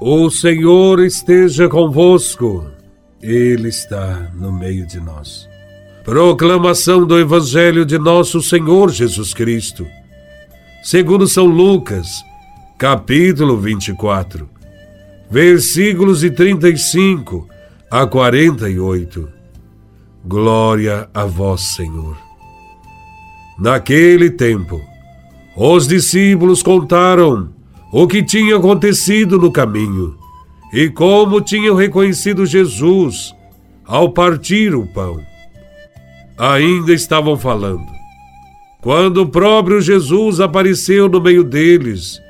[0.00, 2.70] O Senhor esteja convosco,
[3.20, 5.48] Ele está no meio de nós.
[6.04, 9.84] Proclamação do Evangelho de Nosso Senhor Jesus Cristo,
[10.84, 12.06] segundo São Lucas,
[12.78, 14.48] capítulo 24,
[15.28, 17.48] versículos de 35
[17.90, 19.28] a 48.
[20.24, 22.16] Glória a Vós, Senhor.
[23.58, 24.80] Naquele tempo,
[25.56, 27.57] os discípulos contaram
[27.92, 30.16] o que tinha acontecido no caminho
[30.72, 33.34] e como tinham reconhecido Jesus
[33.86, 35.24] ao partir o pão.
[36.36, 37.86] Ainda estavam falando.
[38.80, 42.20] Quando o próprio Jesus apareceu no meio deles,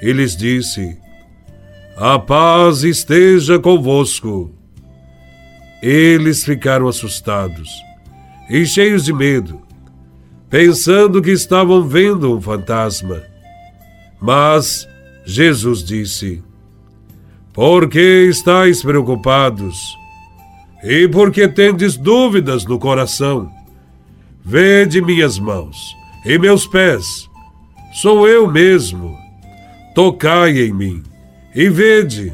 [0.00, 0.96] e lhes disse:
[1.96, 4.50] A paz esteja convosco.
[5.82, 7.68] Eles ficaram assustados
[8.50, 9.60] e cheios de medo,
[10.48, 13.22] pensando que estavam vendo um fantasma.
[14.20, 14.88] Mas
[15.30, 16.42] Jesus disse:
[17.52, 19.94] Por que estáis preocupados?
[20.82, 23.52] E por que tendes dúvidas no coração?
[24.42, 25.76] Vede minhas mãos
[26.24, 27.28] e meus pés,
[27.92, 29.18] sou eu mesmo.
[29.94, 31.02] Tocai em mim
[31.54, 32.32] e vede.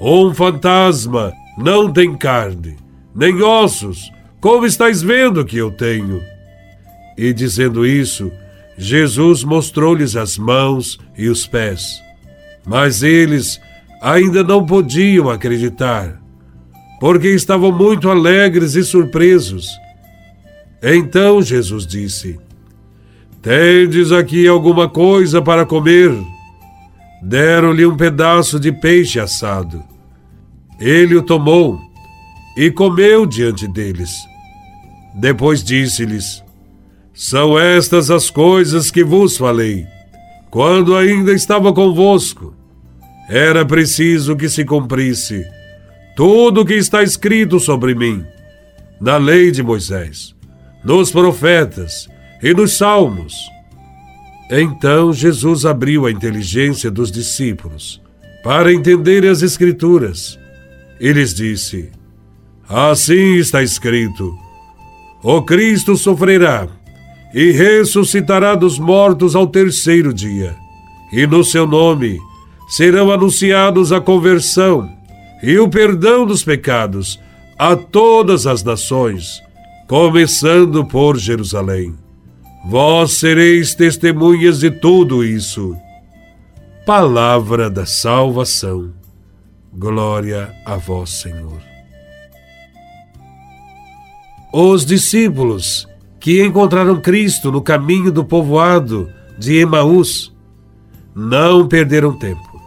[0.00, 2.78] Um fantasma não tem carne,
[3.14, 6.22] nem ossos, como estáis vendo que eu tenho.
[7.18, 8.32] E dizendo isso,
[8.78, 12.00] Jesus mostrou-lhes as mãos e os pés.
[12.64, 13.60] Mas eles
[14.00, 16.22] ainda não podiam acreditar,
[17.00, 19.68] porque estavam muito alegres e surpresos.
[20.80, 22.38] Então Jesus disse:
[23.42, 26.16] Tendes aqui alguma coisa para comer?
[27.20, 29.82] Deram-lhe um pedaço de peixe assado.
[30.78, 31.80] Ele o tomou
[32.56, 34.12] e comeu diante deles.
[35.16, 36.44] Depois disse-lhes:
[37.20, 39.88] são estas as coisas que vos falei,
[40.52, 42.54] quando ainda estava convosco.
[43.28, 45.44] Era preciso que se cumprisse
[46.14, 48.24] tudo o que está escrito sobre mim,
[49.00, 50.32] na lei de Moisés,
[50.84, 52.08] nos profetas
[52.40, 53.34] e nos salmos.
[54.48, 58.00] Então Jesus abriu a inteligência dos discípulos
[58.44, 60.38] para entenderem as Escrituras.
[61.00, 61.90] E lhes disse:
[62.68, 64.32] Assim está escrito:
[65.20, 66.77] O Cristo sofrerá
[67.34, 70.56] e ressuscitará dos mortos ao terceiro dia.
[71.12, 72.18] E no seu nome
[72.68, 74.90] serão anunciados a conversão
[75.42, 77.18] e o perdão dos pecados
[77.58, 79.42] a todas as nações,
[79.88, 81.94] começando por Jerusalém.
[82.66, 85.76] Vós sereis testemunhas de tudo isso.
[86.84, 88.92] Palavra da salvação.
[89.72, 91.62] Glória a vós, Senhor.
[94.52, 95.86] Os discípulos
[96.28, 100.30] que encontraram Cristo no caminho do povoado de Emaús,
[101.16, 102.62] não perderam tempo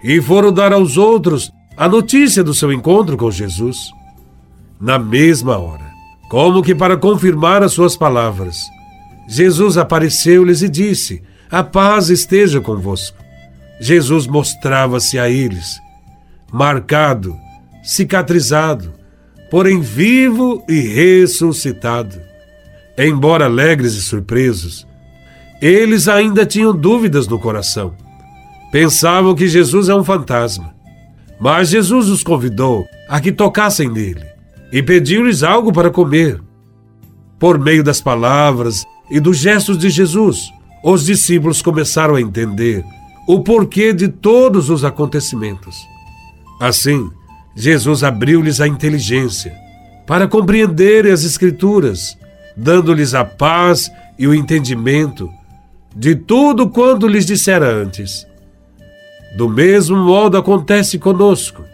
[0.00, 3.90] e foram dar aos outros a notícia do seu encontro com Jesus.
[4.80, 5.90] Na mesma hora,
[6.30, 8.62] como que para confirmar as suas palavras,
[9.26, 13.18] Jesus apareceu-lhes e disse: A paz esteja convosco.
[13.80, 15.80] Jesus mostrava-se a eles,
[16.52, 17.36] marcado,
[17.82, 18.92] cicatrizado,
[19.50, 22.33] porém vivo e ressuscitado.
[22.96, 24.86] Embora alegres e surpresos,
[25.60, 27.94] eles ainda tinham dúvidas no coração.
[28.70, 30.74] Pensavam que Jesus é um fantasma.
[31.40, 34.24] Mas Jesus os convidou a que tocassem nele
[34.72, 36.40] e pediu-lhes algo para comer.
[37.38, 40.50] Por meio das palavras e dos gestos de Jesus,
[40.84, 42.84] os discípulos começaram a entender
[43.26, 45.76] o porquê de todos os acontecimentos.
[46.60, 47.10] Assim,
[47.56, 49.54] Jesus abriu-lhes a inteligência
[50.06, 52.16] para compreenderem as Escrituras
[52.56, 55.30] dando-lhes a paz e o entendimento
[55.94, 58.26] de tudo quanto lhes dissera antes.
[59.36, 61.64] Do mesmo modo acontece conosco.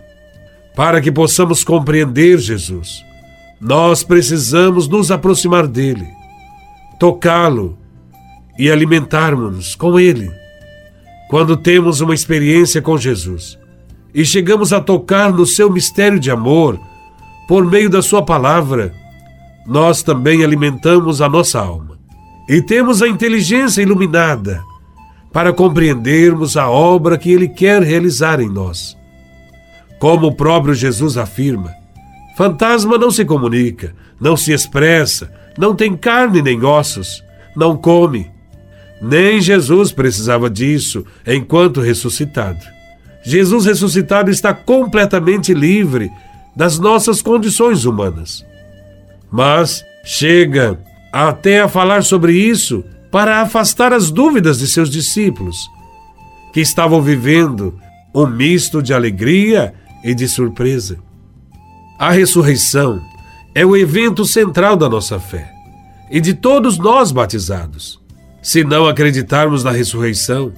[0.75, 3.05] Para que possamos compreender Jesus,
[3.61, 6.07] nós precisamos nos aproximar dele,
[6.99, 7.77] tocá-lo
[8.59, 10.31] e alimentarmos-nos com ele.
[11.29, 13.59] Quando temos uma experiência com Jesus
[14.15, 16.81] e chegamos a tocar no seu mistério de amor
[17.47, 18.95] por meio da sua palavra,
[19.67, 21.99] nós também alimentamos a nossa alma
[22.49, 24.63] e temos a inteligência iluminada
[25.33, 28.97] para compreendermos a obra que Ele quer realizar em nós.
[30.01, 31.73] Como o próprio Jesus afirma,
[32.37, 37.23] fantasma não se comunica, não se expressa, não tem carne nem ossos,
[37.55, 38.29] não come.
[39.01, 42.61] Nem Jesus precisava disso enquanto ressuscitado.
[43.23, 46.11] Jesus ressuscitado está completamente livre
[46.57, 48.45] das nossas condições humanas
[49.31, 50.79] mas chega
[51.13, 55.69] até a falar sobre isso para afastar as dúvidas de seus discípulos,
[56.53, 57.79] que estavam vivendo
[58.15, 60.99] um misto de alegria e de surpresa.
[61.99, 63.01] A ressurreição
[63.55, 65.53] é o evento central da nossa fé
[66.11, 68.01] e de todos nós batizados.
[68.43, 70.53] Se não acreditarmos na ressurreição,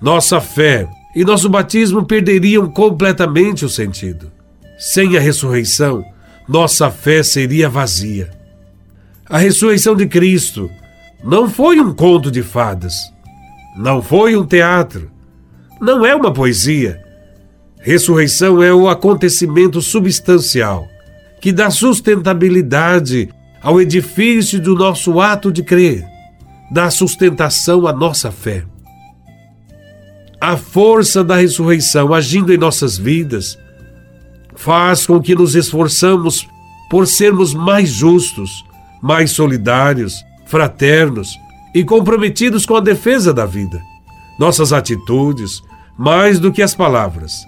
[0.00, 4.32] nossa fé e nosso batismo perderiam completamente o sentido.
[4.78, 6.04] Sem a ressurreição,
[6.48, 8.30] nossa fé seria vazia.
[9.28, 10.70] A ressurreição de Cristo
[11.24, 12.94] não foi um conto de fadas,
[13.76, 15.10] não foi um teatro,
[15.80, 17.02] não é uma poesia.
[17.80, 20.86] Ressurreição é o acontecimento substancial
[21.40, 23.28] que dá sustentabilidade
[23.60, 26.04] ao edifício do nosso ato de crer,
[26.70, 28.64] dá sustentação à nossa fé.
[30.40, 33.58] A força da ressurreição agindo em nossas vidas
[34.54, 36.46] faz com que nos esforçamos
[36.90, 38.64] por sermos mais justos,
[39.02, 41.38] mais solidários, fraternos
[41.74, 43.80] e comprometidos com a defesa da vida.
[44.38, 45.62] Nossas atitudes,
[45.98, 47.44] mais do que as palavras,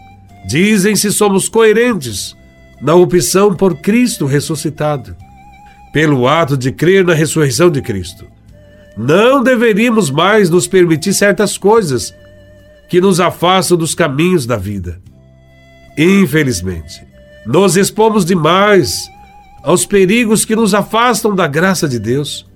[0.47, 2.35] dizem se somos coerentes
[2.81, 5.17] na opção por Cristo ressuscitado,
[5.93, 8.27] pelo ato de crer na ressurreição de Cristo.
[8.97, 12.15] Não deveríamos mais nos permitir certas coisas
[12.89, 15.01] que nos afastam dos caminhos da vida.
[15.97, 17.07] Infelizmente,
[17.47, 19.09] nos expomos demais
[19.63, 22.47] aos perigos que nos afastam da graça de Deus.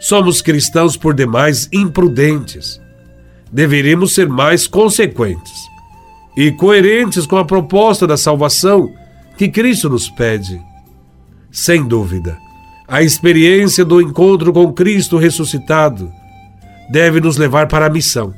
[0.00, 2.80] Somos cristãos por demais imprudentes.
[3.50, 5.52] Deveríamos ser mais consequentes
[6.36, 8.92] e coerentes com a proposta da salvação
[9.36, 10.60] que Cristo nos pede.
[11.50, 12.36] Sem dúvida,
[12.86, 16.12] a experiência do encontro com Cristo ressuscitado
[16.90, 18.34] deve nos levar para a missão,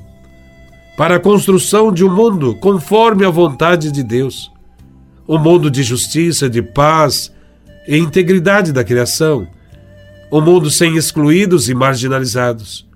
[0.97, 4.51] para a construção de um mundo conforme a vontade de Deus,
[5.29, 7.33] um mundo de justiça, de paz
[7.87, 9.47] e integridade da criação,
[10.33, 12.87] um mundo sem excluídos e marginalizados.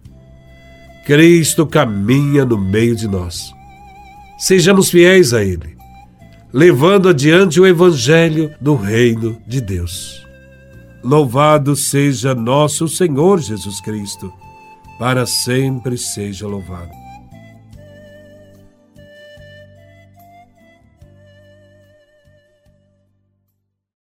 [1.04, 3.52] Cristo caminha no meio de nós.
[4.38, 5.80] Sejamos fiéis a Ele
[6.52, 10.26] levando adiante o Evangelho do Reino de Deus.
[11.02, 14.32] Louvado seja nosso Senhor Jesus Cristo,
[14.98, 16.99] para sempre seja louvado.